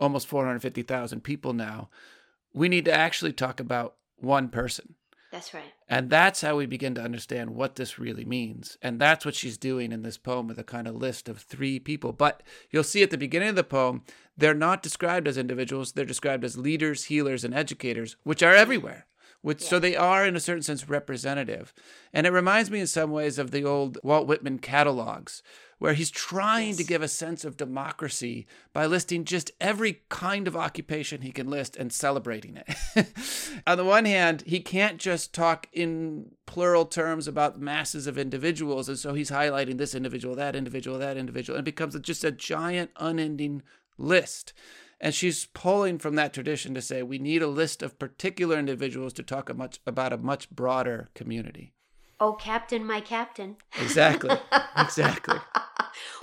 almost 0.00 0.28
450,000 0.28 1.22
people 1.22 1.52
now, 1.52 1.88
we 2.52 2.68
need 2.68 2.84
to 2.84 2.92
actually 2.92 3.32
talk 3.32 3.60
about 3.60 3.96
one 4.16 4.48
person. 4.48 4.94
That's 5.32 5.52
right. 5.52 5.72
And 5.88 6.08
that's 6.08 6.40
how 6.40 6.56
we 6.56 6.66
begin 6.66 6.94
to 6.94 7.02
understand 7.02 7.50
what 7.50 7.76
this 7.76 7.98
really 7.98 8.24
means. 8.24 8.78
And 8.80 9.00
that's 9.00 9.24
what 9.24 9.34
she's 9.34 9.58
doing 9.58 9.92
in 9.92 10.02
this 10.02 10.18
poem 10.18 10.46
with 10.46 10.58
a 10.58 10.64
kind 10.64 10.86
of 10.86 10.94
list 10.94 11.28
of 11.28 11.38
three 11.38 11.78
people. 11.78 12.12
But 12.12 12.42
you'll 12.70 12.84
see 12.84 13.02
at 13.02 13.10
the 13.10 13.18
beginning 13.18 13.50
of 13.50 13.56
the 13.56 13.64
poem, 13.64 14.02
they're 14.36 14.54
not 14.54 14.82
described 14.82 15.26
as 15.26 15.36
individuals, 15.36 15.92
they're 15.92 16.04
described 16.04 16.44
as 16.44 16.56
leaders, 16.56 17.04
healers, 17.04 17.44
and 17.44 17.54
educators, 17.54 18.16
which 18.22 18.42
are 18.42 18.54
everywhere. 18.54 19.06
Which, 19.42 19.62
yeah. 19.62 19.68
So 19.68 19.78
they 19.78 19.94
are, 19.94 20.26
in 20.26 20.34
a 20.34 20.40
certain 20.40 20.62
sense, 20.62 20.88
representative. 20.88 21.72
And 22.12 22.26
it 22.26 22.32
reminds 22.32 22.70
me 22.70 22.80
in 22.80 22.86
some 22.86 23.10
ways 23.10 23.38
of 23.38 23.50
the 23.50 23.64
old 23.64 23.98
Walt 24.02 24.26
Whitman 24.26 24.58
catalogs, 24.58 25.42
where 25.78 25.94
he's 25.94 26.10
trying 26.10 26.68
yes. 26.68 26.76
to 26.78 26.84
give 26.84 27.02
a 27.02 27.08
sense 27.08 27.44
of 27.44 27.56
democracy 27.56 28.46
by 28.72 28.86
listing 28.86 29.24
just 29.24 29.50
every 29.60 30.02
kind 30.08 30.48
of 30.48 30.56
occupation 30.56 31.20
he 31.20 31.30
can 31.30 31.48
list 31.48 31.76
and 31.76 31.92
celebrating 31.92 32.56
it. 32.56 33.08
On 33.66 33.76
the 33.76 33.84
one 33.84 34.06
hand, 34.06 34.42
he 34.46 34.60
can't 34.60 34.98
just 34.98 35.34
talk 35.34 35.68
in 35.72 36.30
plural 36.46 36.86
terms 36.86 37.28
about 37.28 37.60
masses 37.60 38.06
of 38.06 38.16
individuals, 38.16 38.88
and 38.88 38.98
so 38.98 39.12
he's 39.12 39.30
highlighting 39.30 39.76
this 39.76 39.94
individual, 39.94 40.34
that 40.36 40.56
individual, 40.56 40.98
that 40.98 41.16
individual, 41.16 41.58
and 41.58 41.66
it 41.66 41.70
becomes 41.70 41.98
just 42.00 42.24
a 42.24 42.30
giant, 42.30 42.90
unending 42.96 43.62
list. 43.98 44.52
And 44.98 45.14
she's 45.14 45.46
pulling 45.52 45.98
from 45.98 46.14
that 46.14 46.32
tradition 46.32 46.72
to 46.74 46.80
say 46.80 47.02
we 47.02 47.18
need 47.18 47.42
a 47.42 47.48
list 47.48 47.82
of 47.82 47.98
particular 47.98 48.58
individuals 48.58 49.12
to 49.14 49.22
talk 49.22 49.50
a 49.50 49.54
much, 49.54 49.78
about 49.86 50.14
a 50.14 50.16
much 50.16 50.48
broader 50.48 51.10
community. 51.14 51.74
Oh, 52.18 52.32
Captain, 52.32 52.84
my 52.84 53.00
Captain. 53.00 53.56
Exactly. 53.78 54.36
exactly. 54.78 55.38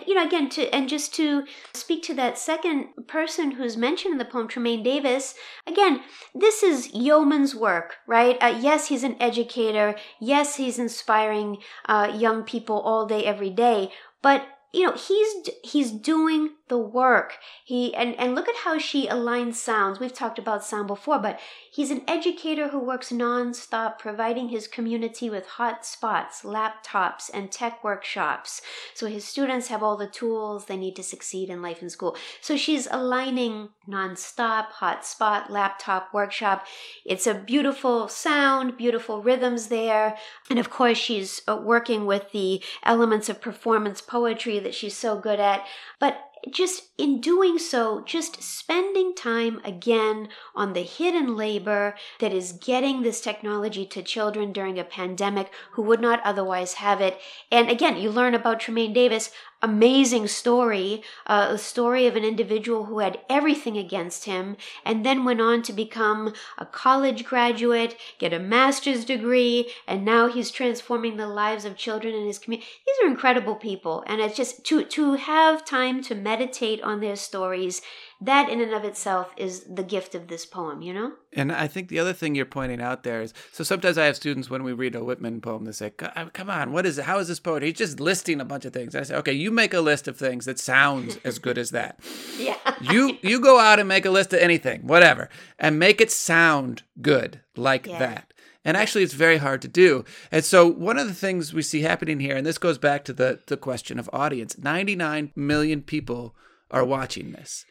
You 0.05 0.15
know, 0.15 0.25
again, 0.25 0.49
to 0.49 0.69
and 0.73 0.89
just 0.89 1.13
to 1.15 1.43
speak 1.73 2.03
to 2.03 2.13
that 2.15 2.37
second 2.37 2.89
person 3.07 3.51
who's 3.51 3.77
mentioned 3.77 4.13
in 4.13 4.17
the 4.17 4.25
poem, 4.25 4.47
Trimaine 4.47 4.83
Davis. 4.83 5.35
Again, 5.67 6.01
this 6.33 6.63
is 6.63 6.93
yeoman's 6.93 7.55
work, 7.55 7.97
right? 8.07 8.37
Uh, 8.41 8.57
yes, 8.59 8.87
he's 8.87 9.03
an 9.03 9.15
educator. 9.19 9.95
Yes, 10.19 10.55
he's 10.55 10.79
inspiring 10.79 11.57
uh, 11.85 12.11
young 12.15 12.43
people 12.43 12.79
all 12.79 13.05
day, 13.05 13.25
every 13.25 13.49
day. 13.49 13.91
But 14.21 14.45
you 14.73 14.83
know 14.83 14.93
he's 14.93 15.49
he's 15.63 15.91
doing 15.91 16.49
the 16.67 16.77
work 16.77 17.37
he 17.63 17.93
and 17.93 18.19
and 18.19 18.33
look 18.33 18.49
at 18.49 18.55
how 18.63 18.79
she 18.79 19.07
aligns 19.07 19.53
sounds 19.53 19.99
we've 19.99 20.13
talked 20.13 20.39
about 20.39 20.63
sound 20.63 20.87
before 20.87 21.19
but 21.19 21.39
he's 21.73 21.89
an 21.89 22.03
educator 22.07 22.69
who 22.69 22.79
works 22.79 23.11
nonstop 23.11 23.97
providing 23.97 24.49
his 24.49 24.67
community 24.67 25.29
with 25.29 25.45
hot 25.47 25.85
spots 25.85 26.43
laptops 26.43 27.29
and 27.33 27.51
tech 27.51 27.83
workshops. 27.83 28.61
So 28.93 29.07
his 29.07 29.25
students 29.25 29.67
have 29.69 29.81
all 29.81 29.97
the 29.97 30.07
tools 30.07 30.65
they 30.65 30.77
need 30.77 30.95
to 30.97 31.03
succeed 31.03 31.49
in 31.49 31.61
life 31.61 31.81
and 31.81 31.91
school. 31.91 32.15
So 32.41 32.55
she's 32.55 32.87
aligning 32.91 33.69
nonstop 33.89 34.65
hot 34.65 35.05
spot 35.05 35.51
laptop 35.51 36.13
workshop. 36.13 36.65
It's 37.05 37.27
a 37.27 37.33
beautiful 37.33 38.07
sound 38.07 38.77
beautiful 38.77 39.21
rhythms 39.21 39.67
there. 39.67 40.15
And 40.49 40.59
of 40.59 40.69
course 40.69 40.97
she's 40.97 41.41
uh, 41.47 41.59
working 41.61 42.05
with 42.05 42.31
the 42.31 42.63
elements 42.83 43.29
of 43.29 43.41
performance 43.41 44.01
poetry 44.01 44.59
that 44.59 44.75
she's 44.75 44.95
so 44.95 45.17
good 45.17 45.39
at. 45.39 45.65
But 45.99 46.17
just 46.51 46.89
in 46.97 47.21
doing 47.21 47.57
so, 47.57 48.01
just 48.01 48.41
spending 48.43 49.15
time 49.15 49.61
again 49.63 50.29
on 50.55 50.73
the 50.73 50.81
hidden 50.81 51.35
labor 51.35 51.95
that 52.19 52.33
is 52.33 52.53
getting 52.53 53.01
this 53.01 53.21
technology 53.21 53.85
to 53.85 54.03
children 54.03 54.51
during 54.51 54.77
a 54.77 54.83
pandemic 54.83 55.51
who 55.71 55.81
would 55.81 56.01
not 56.01 56.21
otherwise 56.23 56.73
have 56.73 57.01
it. 57.01 57.19
And 57.51 57.69
again, 57.69 57.97
you 57.97 58.09
learn 58.09 58.33
about 58.35 58.61
Trimaine 58.61 58.93
Davis 58.93 59.31
amazing 59.63 60.27
story, 60.27 61.01
uh, 61.25 61.47
a 61.51 61.57
story 61.57 62.05
of 62.05 62.15
an 62.15 62.23
individual 62.23 62.85
who 62.85 62.99
had 62.99 63.19
everything 63.29 63.77
against 63.77 64.25
him 64.25 64.57
and 64.85 65.05
then 65.05 65.23
went 65.23 65.41
on 65.41 65.63
to 65.63 65.73
become 65.73 66.33
a 66.57 66.65
college 66.65 67.23
graduate, 67.23 67.95
get 68.19 68.33
a 68.33 68.39
master's 68.39 69.05
degree, 69.05 69.71
and 69.87 70.03
now 70.03 70.27
he's 70.27 70.51
transforming 70.51 71.17
the 71.17 71.27
lives 71.27 71.63
of 71.63 71.77
children 71.77 72.13
in 72.13 72.27
his 72.27 72.37
community. 72.37 72.67
These 72.85 72.95
are 73.03 73.11
incredible 73.11 73.55
people, 73.55 74.03
and 74.05 74.21
it's 74.21 74.37
just 74.37 74.65
to 74.65 74.83
to 74.83 75.13
have 75.13 75.65
time 75.65 76.03
to 76.03 76.13
meditate 76.13 76.81
on 76.81 76.99
their 76.99 77.15
stories 77.15 77.81
that 78.25 78.49
in 78.49 78.61
and 78.61 78.73
of 78.73 78.83
itself 78.83 79.33
is 79.37 79.61
the 79.61 79.83
gift 79.83 80.15
of 80.15 80.27
this 80.27 80.45
poem, 80.45 80.81
you 80.81 80.93
know? 80.93 81.13
And 81.33 81.51
I 81.51 81.67
think 81.67 81.89
the 81.89 81.99
other 81.99 82.13
thing 82.13 82.35
you're 82.35 82.45
pointing 82.45 82.81
out 82.81 83.03
there 83.03 83.21
is 83.21 83.33
so 83.51 83.63
sometimes 83.63 83.97
I 83.97 84.05
have 84.05 84.15
students 84.15 84.49
when 84.49 84.63
we 84.63 84.71
read 84.71 84.95
a 84.95 85.03
Whitman 85.03 85.41
poem, 85.41 85.65
they 85.65 85.71
say, 85.71 85.91
uh, 85.99 86.25
Come 86.33 86.49
on, 86.49 86.71
what 86.71 86.85
is 86.85 86.97
it? 86.97 87.05
How 87.05 87.19
is 87.19 87.27
this 87.27 87.39
poetry? 87.39 87.69
He's 87.69 87.77
just 87.77 87.99
listing 87.99 88.39
a 88.39 88.45
bunch 88.45 88.65
of 88.65 88.73
things. 88.73 88.95
I 88.95 89.03
say, 89.03 89.15
Okay, 89.15 89.33
you 89.33 89.51
make 89.51 89.73
a 89.73 89.81
list 89.81 90.07
of 90.07 90.17
things 90.17 90.45
that 90.45 90.59
sounds 90.59 91.17
as 91.23 91.39
good 91.39 91.57
as 91.57 91.71
that. 91.71 91.99
yeah. 92.37 92.55
You 92.81 93.17
you 93.21 93.39
go 93.39 93.59
out 93.59 93.79
and 93.79 93.87
make 93.87 94.05
a 94.05 94.11
list 94.11 94.33
of 94.33 94.39
anything, 94.39 94.87
whatever, 94.87 95.29
and 95.59 95.79
make 95.79 95.99
it 95.99 96.11
sound 96.11 96.83
good 97.01 97.41
like 97.55 97.87
yeah. 97.87 97.99
that. 97.99 98.33
And 98.65 98.77
actually, 98.77 99.03
it's 99.03 99.13
very 99.13 99.37
hard 99.37 99.61
to 99.63 99.67
do. 99.67 100.05
And 100.31 100.45
so, 100.45 100.65
one 100.65 100.97
of 100.97 101.07
the 101.07 101.13
things 101.13 101.53
we 101.53 101.61
see 101.61 101.81
happening 101.81 102.19
here, 102.19 102.37
and 102.37 102.45
this 102.45 102.57
goes 102.57 102.77
back 102.77 103.03
to 103.05 103.13
the, 103.13 103.39
the 103.47 103.57
question 103.57 103.99
of 103.99 104.09
audience 104.13 104.57
99 104.57 105.31
million 105.35 105.81
people 105.81 106.35
are 106.71 106.85
watching 106.85 107.31
this. 107.31 107.65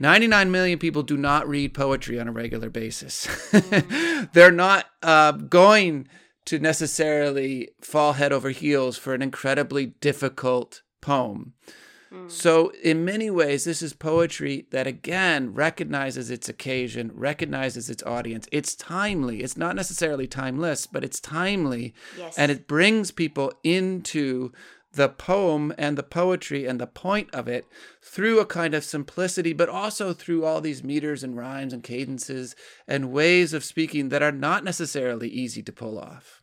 99 0.00 0.50
million 0.50 0.78
people 0.78 1.02
do 1.02 1.18
not 1.18 1.46
read 1.46 1.74
poetry 1.74 2.18
on 2.18 2.26
a 2.26 2.32
regular 2.32 2.70
basis. 2.70 3.28
They're 4.32 4.50
not 4.50 4.86
uh, 5.02 5.32
going 5.32 6.08
to 6.46 6.58
necessarily 6.58 7.68
fall 7.82 8.14
head 8.14 8.32
over 8.32 8.48
heels 8.48 8.96
for 8.96 9.12
an 9.12 9.20
incredibly 9.20 9.86
difficult 9.86 10.80
poem. 11.02 11.52
Mm. 12.10 12.30
So, 12.30 12.72
in 12.82 13.04
many 13.04 13.30
ways, 13.30 13.64
this 13.64 13.82
is 13.82 13.92
poetry 13.92 14.66
that 14.70 14.86
again 14.86 15.54
recognizes 15.54 16.30
its 16.30 16.48
occasion, 16.48 17.12
recognizes 17.14 17.88
its 17.88 18.02
audience. 18.02 18.48
It's 18.50 18.74
timely. 18.74 19.42
It's 19.42 19.56
not 19.56 19.76
necessarily 19.76 20.26
timeless, 20.26 20.86
but 20.86 21.04
it's 21.04 21.20
timely. 21.20 21.94
Yes. 22.18 22.36
And 22.36 22.50
it 22.50 22.66
brings 22.66 23.12
people 23.12 23.52
into 23.62 24.50
the 24.92 25.08
poem 25.08 25.72
and 25.78 25.96
the 25.96 26.02
poetry 26.02 26.66
and 26.66 26.80
the 26.80 26.86
point 26.86 27.32
of 27.32 27.46
it 27.46 27.64
through 28.02 28.40
a 28.40 28.46
kind 28.46 28.74
of 28.74 28.84
simplicity, 28.84 29.52
but 29.52 29.68
also 29.68 30.12
through 30.12 30.44
all 30.44 30.60
these 30.60 30.82
meters 30.82 31.22
and 31.22 31.36
rhymes 31.36 31.72
and 31.72 31.82
cadences 31.82 32.56
and 32.88 33.12
ways 33.12 33.52
of 33.52 33.64
speaking 33.64 34.08
that 34.08 34.22
are 34.22 34.32
not 34.32 34.64
necessarily 34.64 35.28
easy 35.28 35.62
to 35.62 35.72
pull 35.72 35.98
off. 35.98 36.42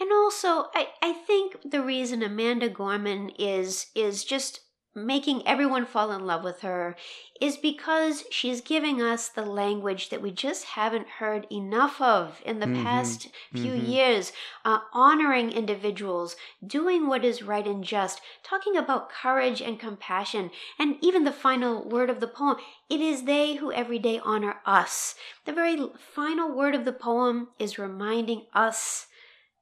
And 0.00 0.10
also, 0.12 0.66
I, 0.74 0.88
I 1.02 1.12
think 1.12 1.70
the 1.70 1.82
reason 1.82 2.22
Amanda 2.22 2.68
Gorman 2.68 3.30
is 3.38 3.86
is 3.94 4.24
just 4.24 4.60
making 4.94 5.46
everyone 5.46 5.84
fall 5.84 6.12
in 6.12 6.24
love 6.24 6.44
with 6.44 6.60
her 6.60 6.96
is 7.40 7.56
because 7.56 8.24
she's 8.30 8.60
giving 8.60 9.02
us 9.02 9.28
the 9.28 9.44
language 9.44 10.08
that 10.08 10.22
we 10.22 10.30
just 10.30 10.64
haven't 10.64 11.08
heard 11.18 11.46
enough 11.50 12.00
of 12.00 12.40
in 12.44 12.60
the 12.60 12.66
mm-hmm. 12.66 12.84
past 12.84 13.28
few 13.52 13.72
mm-hmm. 13.72 13.90
years. 13.90 14.32
Uh, 14.64 14.78
honoring 14.92 15.50
individuals, 15.50 16.36
doing 16.64 17.08
what 17.08 17.24
is 17.24 17.42
right 17.42 17.66
and 17.66 17.82
just, 17.82 18.20
talking 18.44 18.76
about 18.76 19.10
courage 19.10 19.60
and 19.60 19.80
compassion, 19.80 20.50
and 20.78 20.96
even 21.00 21.24
the 21.24 21.32
final 21.32 21.88
word 21.88 22.08
of 22.08 22.20
the 22.20 22.28
poem 22.28 22.56
it 22.88 23.00
is 23.00 23.24
they 23.24 23.56
who 23.56 23.72
every 23.72 23.98
day 23.98 24.20
honor 24.22 24.56
us. 24.64 25.14
The 25.46 25.52
very 25.52 25.78
final 26.14 26.54
word 26.54 26.74
of 26.74 26.84
the 26.84 26.92
poem 26.92 27.48
is 27.58 27.78
reminding 27.78 28.46
us 28.54 29.06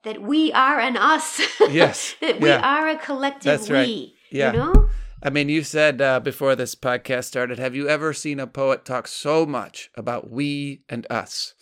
that 0.02 0.20
we 0.20 0.52
are 0.52 0.80
an 0.80 0.96
us. 0.96 1.40
Yes. 1.70 2.16
that 2.20 2.40
we 2.40 2.50
are 2.50 2.88
a 2.88 2.98
collective 2.98 3.44
That's 3.44 3.68
we. 3.68 3.74
Right. 3.74 4.08
Yeah. 4.30 4.52
You 4.52 4.58
know? 4.58 4.88
I 5.24 5.30
mean, 5.30 5.48
you 5.48 5.62
said 5.62 6.02
uh, 6.02 6.18
before 6.18 6.56
this 6.56 6.74
podcast 6.74 7.24
started, 7.24 7.60
have 7.60 7.76
you 7.76 7.88
ever 7.88 8.12
seen 8.12 8.40
a 8.40 8.46
poet 8.46 8.84
talk 8.84 9.06
so 9.06 9.46
much 9.46 9.88
about 9.94 10.30
we 10.30 10.82
and 10.88 11.06
us? 11.08 11.54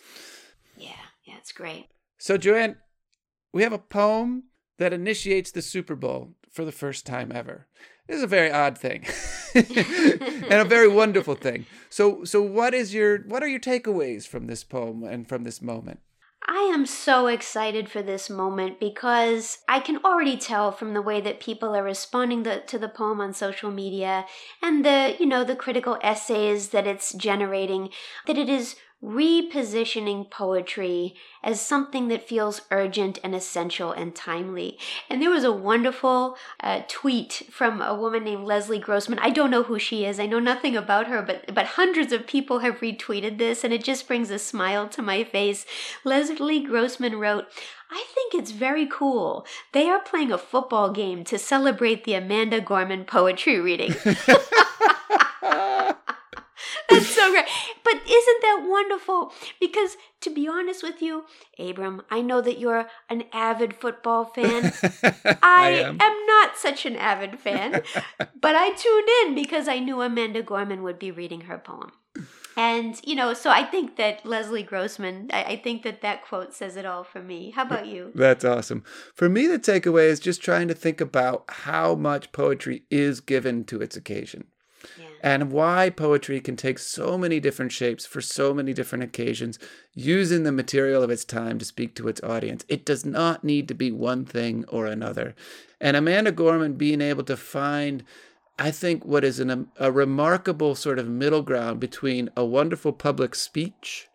Yeah, 0.75 0.89
yeah, 1.25 1.35
it's 1.37 1.51
great. 1.51 1.89
So, 2.17 2.37
Joanne, 2.37 2.77
we 3.53 3.61
have 3.61 3.73
a 3.73 3.77
poem 3.77 4.45
that 4.79 4.93
initiates 4.93 5.51
the 5.51 5.61
Super 5.61 5.95
Bowl 5.95 6.33
for 6.51 6.65
the 6.65 6.71
first 6.71 7.05
time 7.05 7.31
ever. 7.31 7.67
This 8.07 8.17
is 8.17 8.23
a 8.23 8.27
very 8.27 8.51
odd 8.51 8.79
thing 8.79 9.05
and 9.55 10.53
a 10.53 10.65
very 10.65 10.87
wonderful 10.87 11.35
thing. 11.35 11.67
So, 11.89 12.23
so 12.23 12.41
what 12.41 12.73
is 12.73 12.95
your 12.95 13.19
what 13.19 13.43
are 13.43 13.47
your 13.47 13.59
takeaways 13.59 14.27
from 14.27 14.47
this 14.47 14.63
poem 14.63 15.03
and 15.03 15.29
from 15.29 15.43
this 15.43 15.61
moment? 15.61 15.99
I 16.47 16.71
am 16.73 16.85
so 16.85 17.27
excited 17.27 17.89
for 17.89 18.01
this 18.01 18.29
moment 18.29 18.79
because 18.79 19.59
I 19.67 19.79
can 19.79 19.97
already 20.03 20.37
tell 20.37 20.71
from 20.71 20.93
the 20.93 21.01
way 21.01 21.21
that 21.21 21.39
people 21.39 21.75
are 21.75 21.83
responding 21.83 22.43
the, 22.43 22.61
to 22.67 22.79
the 22.79 22.89
poem 22.89 23.21
on 23.21 23.33
social 23.33 23.71
media 23.71 24.25
and 24.61 24.83
the, 24.83 25.15
you 25.19 25.25
know, 25.25 25.43
the 25.43 25.55
critical 25.55 25.97
essays 26.01 26.69
that 26.69 26.87
it's 26.87 27.13
generating 27.13 27.89
that 28.27 28.37
it 28.37 28.49
is 28.49 28.75
repositioning 29.03 30.29
poetry 30.29 31.15
as 31.43 31.59
something 31.59 32.07
that 32.07 32.27
feels 32.27 32.61
urgent 32.69 33.17
and 33.23 33.33
essential 33.33 33.91
and 33.91 34.13
timely. 34.13 34.77
And 35.09 35.21
there 35.21 35.31
was 35.31 35.43
a 35.43 35.51
wonderful 35.51 36.37
uh, 36.59 36.81
tweet 36.87 37.43
from 37.49 37.81
a 37.81 37.95
woman 37.95 38.23
named 38.23 38.45
Leslie 38.45 38.77
Grossman. 38.77 39.19
I 39.19 39.31
don't 39.31 39.49
know 39.49 39.63
who 39.63 39.79
she 39.79 40.05
is. 40.05 40.19
I 40.19 40.27
know 40.27 40.39
nothing 40.39 40.77
about 40.77 41.07
her, 41.07 41.21
but 41.21 41.53
but 41.53 41.65
hundreds 41.65 42.13
of 42.13 42.27
people 42.27 42.59
have 42.59 42.79
retweeted 42.79 43.37
this 43.37 43.63
and 43.63 43.73
it 43.73 43.83
just 43.83 44.07
brings 44.07 44.29
a 44.29 44.37
smile 44.37 44.87
to 44.89 45.01
my 45.01 45.23
face. 45.23 45.65
Leslie 46.03 46.63
Grossman 46.63 47.19
wrote, 47.19 47.45
I 47.89 48.05
think 48.13 48.33
it's 48.33 48.51
very 48.51 48.87
cool. 48.87 49.45
They 49.73 49.89
are 49.89 49.99
playing 49.99 50.31
a 50.31 50.37
football 50.37 50.91
game 50.91 51.25
to 51.25 51.37
celebrate 51.37 52.05
the 52.05 52.13
Amanda 52.13 52.61
Gorman 52.61 53.03
poetry 53.03 53.59
reading. 53.59 53.95
That's 56.91 57.07
so 57.07 57.31
great. 57.31 57.45
But 57.83 57.95
isn't 57.95 58.41
that 58.41 58.65
wonderful? 58.67 59.33
Because 59.59 59.97
to 60.21 60.29
be 60.29 60.47
honest 60.47 60.83
with 60.83 61.01
you, 61.01 61.25
Abram, 61.57 62.03
I 62.09 62.21
know 62.21 62.41
that 62.41 62.59
you're 62.59 62.87
an 63.09 63.23
avid 63.33 63.75
football 63.75 64.25
fan. 64.25 64.73
I, 65.03 65.37
I 65.41 65.69
am. 65.69 66.01
am. 66.01 66.25
not 66.27 66.57
such 66.57 66.85
an 66.85 66.95
avid 66.95 67.39
fan, 67.39 67.71
but 68.39 68.55
I 68.55 68.71
tuned 68.71 69.09
in 69.23 69.35
because 69.35 69.67
I 69.67 69.79
knew 69.79 70.01
Amanda 70.01 70.43
Gorman 70.43 70.83
would 70.83 70.99
be 70.99 71.11
reading 71.11 71.41
her 71.41 71.57
poem. 71.57 71.91
And, 72.57 72.99
you 73.05 73.15
know, 73.15 73.33
so 73.33 73.49
I 73.49 73.63
think 73.63 73.95
that 73.95 74.25
Leslie 74.25 74.63
Grossman, 74.63 75.29
I, 75.31 75.43
I, 75.43 75.55
think 75.55 75.83
that 75.83 76.01
that 76.01 76.25
quote 76.25 76.53
says 76.53 76.75
it 76.75 76.85
all 76.85 77.05
for 77.05 77.23
me. 77.23 77.51
How 77.51 77.63
about 77.63 77.87
you? 77.87 78.11
That's 78.13 78.43
awesome. 78.43 78.83
For 79.13 79.29
me, 79.29 79.47
the 79.47 79.57
takeaway 79.57 80.07
is 80.07 80.19
just 80.19 80.41
trying 80.43 80.67
to 80.67 80.73
think 80.73 80.99
about 80.99 81.45
how 81.47 81.95
much 81.95 82.33
poetry 82.33 82.83
is 82.91 83.21
given 83.21 83.63
to 83.65 83.81
its 83.81 83.95
occasion 83.95 84.47
and 85.21 85.51
why 85.51 85.89
poetry 85.89 86.39
can 86.41 86.55
take 86.55 86.79
so 86.79 87.17
many 87.17 87.39
different 87.39 87.71
shapes 87.71 88.05
for 88.05 88.21
so 88.21 88.53
many 88.53 88.73
different 88.73 89.03
occasions, 89.03 89.59
using 89.93 90.43
the 90.43 90.51
material 90.51 91.03
of 91.03 91.09
its 91.09 91.25
time 91.25 91.59
to 91.59 91.65
speak 91.65 91.95
to 91.95 92.07
its 92.07 92.23
audience. 92.23 92.65
It 92.67 92.85
does 92.85 93.05
not 93.05 93.43
need 93.43 93.67
to 93.67 93.73
be 93.73 93.91
one 93.91 94.25
thing 94.25 94.65
or 94.67 94.85
another. 94.85 95.35
And 95.79 95.95
Amanda 95.95 96.31
Gorman 96.31 96.73
being 96.73 97.01
able 97.01 97.23
to 97.23 97.37
find, 97.37 98.03
I 98.57 98.71
think, 98.71 99.05
what 99.05 99.23
is 99.23 99.39
an, 99.39 99.49
um, 99.49 99.71
a 99.77 99.91
remarkable 99.91 100.75
sort 100.75 100.99
of 100.99 101.07
middle 101.07 101.41
ground 101.41 101.79
between 101.79 102.29
a 102.35 102.45
wonderful 102.45 102.93
public 102.93 103.35
speech 103.35 104.07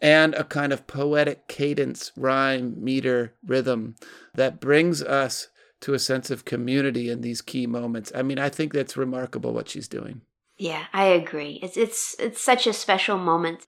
and 0.00 0.34
a 0.34 0.44
kind 0.44 0.72
of 0.72 0.86
poetic 0.86 1.48
cadence, 1.48 2.12
rhyme, 2.16 2.74
meter, 2.82 3.34
rhythm 3.44 3.96
that 4.34 4.60
brings 4.60 5.02
us 5.02 5.48
to 5.80 5.94
a 5.94 5.98
sense 5.98 6.30
of 6.30 6.44
community 6.44 7.10
in 7.10 7.20
these 7.20 7.40
key 7.40 7.66
moments. 7.66 8.12
I 8.14 8.22
mean, 8.22 8.38
I 8.38 8.48
think 8.48 8.72
that's 8.72 8.96
remarkable 8.96 9.52
what 9.52 9.68
she's 9.68 9.88
doing. 9.88 10.22
Yeah, 10.56 10.86
I 10.92 11.04
agree. 11.04 11.60
It's 11.62 11.76
it's 11.76 12.16
it's 12.18 12.40
such 12.40 12.66
a 12.66 12.72
special 12.72 13.16
moment. 13.16 13.66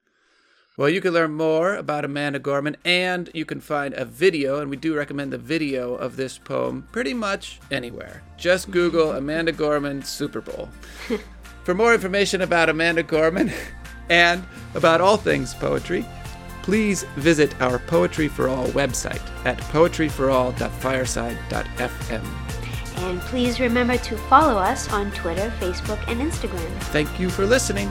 Well, 0.77 0.89
you 0.89 1.01
can 1.01 1.13
learn 1.13 1.35
more 1.35 1.75
about 1.75 2.05
Amanda 2.05 2.39
Gorman 2.39 2.77
and 2.85 3.29
you 3.35 3.45
can 3.45 3.61
find 3.61 3.93
a 3.95 4.05
video, 4.05 4.61
and 4.61 4.71
we 4.71 4.77
do 4.77 4.97
recommend 4.97 5.33
the 5.33 5.39
video 5.39 5.95
of 5.95 6.17
this 6.17 6.39
poem 6.39 6.89
pretty 6.91 7.13
much 7.13 7.61
anywhere. 7.71 8.23
Just 8.37 8.71
Google 8.71 9.13
Amanda 9.13 9.53
Gorman 9.53 10.03
Super 10.03 10.41
Bowl. 10.41 10.69
For 11.65 11.75
more 11.75 11.93
information 11.93 12.41
about 12.41 12.71
Amanda 12.71 13.03
Gorman 13.03 13.53
and 14.09 14.43
about 14.75 15.01
all 15.01 15.17
things 15.17 15.55
poetry, 15.55 16.05
please 16.71 17.03
visit 17.17 17.61
our 17.61 17.81
Poetry 17.81 18.29
for 18.29 18.49
All 18.49 18.69
website 18.69 19.21
at 19.45 19.59
poetryforall.fireside.fm. 19.73 22.25
And 22.99 23.21
please 23.23 23.59
remember 23.59 23.97
to 23.97 24.17
follow 24.17 24.57
us 24.57 24.89
on 24.93 25.11
Twitter, 25.11 25.53
Facebook, 25.59 25.99
and 26.07 26.21
Instagram. 26.21 26.71
Thank 26.93 27.19
you 27.19 27.29
for 27.29 27.45
listening. 27.45 27.91